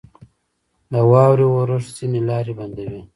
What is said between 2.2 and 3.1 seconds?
لارې بندوي.